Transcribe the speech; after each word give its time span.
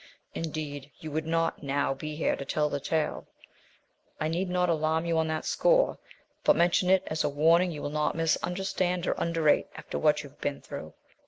Indeed, 0.33 0.89
you 0.99 1.11
would 1.11 1.27
not 1.27 1.61
now 1.61 1.93
be 1.93 2.15
here 2.15 2.35
to 2.35 2.43
tell 2.43 2.69
the 2.69 2.79
tale. 2.79 3.27
I 4.19 4.29
need 4.29 4.49
not 4.49 4.67
alarm 4.67 5.05
you 5.05 5.15
on 5.19 5.27
that 5.27 5.45
score, 5.45 5.99
but 6.43 6.55
mention 6.55 6.89
it 6.89 7.03
as 7.05 7.23
a 7.23 7.29
warning 7.29 7.69
you 7.71 7.83
will 7.83 7.91
not 7.91 8.15
misunderstand 8.15 9.05
or 9.05 9.11
underrate 9.19 9.67
after 9.75 9.99
what 9.99 10.23
you 10.23 10.29
have 10.29 10.41
been 10.41 10.59
through. 10.59 10.95